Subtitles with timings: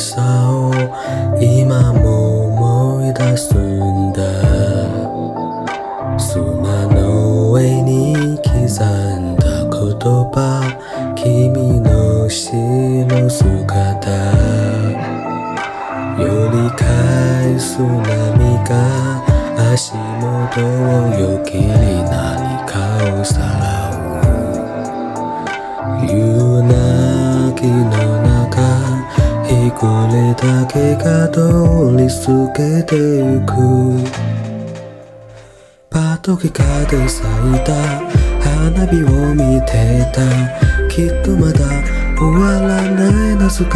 [0.00, 0.72] さを
[1.38, 4.22] 今も思い出すんだ。
[6.18, 9.70] 砂の上に刻んだ言
[10.32, 10.64] 葉。
[11.14, 14.10] 君の死の姿。
[16.18, 19.20] より返す波が。
[19.72, 20.64] 足元を
[21.20, 22.74] よきり何か
[23.20, 23.90] をさら
[25.98, 26.06] う。
[26.06, 27.29] 言うな
[30.80, 31.40] れだけが通
[31.96, 32.16] り過
[32.56, 33.52] ぎてゆく
[35.90, 37.74] パトキカで咲いた
[38.40, 40.20] 花火を見てた。
[40.88, 41.60] きっとまだ
[42.16, 43.74] 終わらない謎が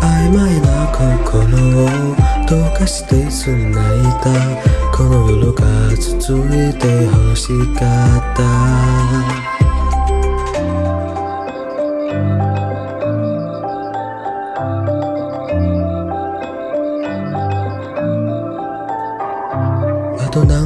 [0.00, 3.72] 曖昧な心を溶かして繋い
[4.22, 4.30] だ。
[4.96, 5.62] この夜が
[6.20, 7.84] 続いて欲しか
[8.32, 9.43] った。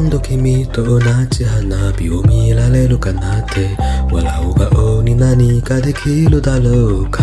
[0.09, 0.99] 度君と同
[1.31, 3.77] じ花火を見られるかなって。
[4.11, 7.23] 笑う顔に何かできるだろうか。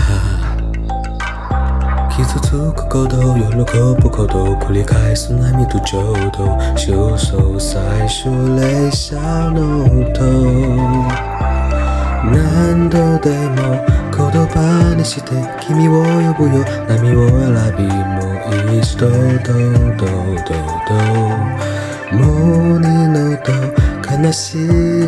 [2.16, 3.56] 傷つくこと喜
[4.02, 6.58] ぶこと繰り返す波とちょうど。
[6.75, 9.16] 焦燥最終列車
[9.52, 10.22] の音。
[12.31, 15.31] 何度でも言葉にして
[15.66, 16.63] 君を呼ぶよ。
[16.88, 18.22] 波を選びも
[18.72, 20.95] う一度どうどうどうど
[21.72, 21.74] う。
[22.11, 23.51] もう二度と
[24.23, 24.57] 悲し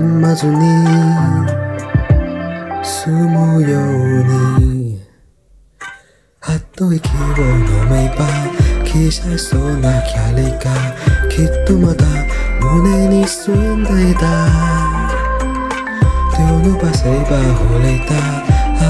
[0.02, 0.58] まずに
[2.84, 5.00] 済むように
[6.42, 8.26] はっと息を飲めば
[8.86, 10.60] 消えちゃいそうなキャリが
[11.30, 12.06] きっとまだ
[12.60, 14.98] 胸に住んでいた。
[16.36, 18.14] 手を伸ばせば惚れた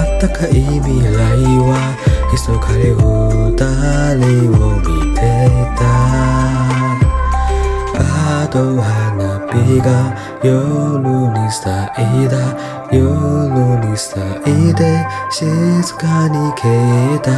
[0.02, 1.16] あったかい未来
[1.64, 1.96] は
[2.32, 3.56] 密かに二
[4.16, 5.20] 人を見て
[5.78, 6.87] た。
[8.40, 10.54] あと花火が夜
[11.34, 11.66] に咲
[12.24, 12.78] いた。
[12.92, 13.02] 夜
[13.84, 14.16] に咲
[14.70, 16.70] いて静かに消
[17.16, 17.32] えた。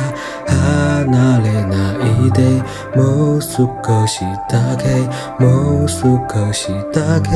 [0.52, 2.62] 離れないで。
[2.96, 5.08] もう少しだけ。
[5.42, 7.30] もう少しだけ。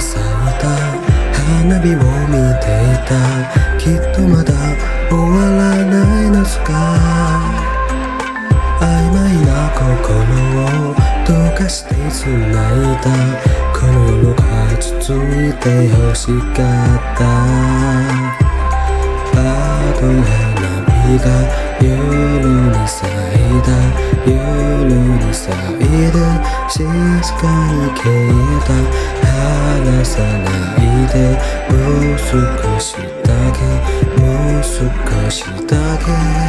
[0.00, 0.22] 咲い
[0.60, 0.68] た
[1.32, 1.98] 花火を
[2.28, 3.10] 見ていた。
[3.78, 4.52] きっとまだ
[5.08, 6.70] 終わらない夏が
[8.80, 8.82] 曖
[9.12, 9.16] 昧
[9.46, 9.82] な心
[10.62, 10.94] を
[11.24, 12.32] 溶かして繋い
[13.02, 13.06] だ。
[13.72, 14.42] この夜が
[15.00, 15.14] 続
[15.46, 17.20] いて欲しかった。
[19.34, 19.42] あ
[19.94, 20.66] と花
[21.06, 21.26] 火が
[21.80, 21.86] 夜
[22.70, 23.10] に咲い
[23.62, 23.66] た。
[24.26, 26.16] 夜に咲いて
[26.68, 27.40] 静か
[27.72, 28.30] に消え
[28.66, 29.17] た。
[29.38, 31.38] 離さないで
[31.70, 36.47] もう少しだけもう少しだけ。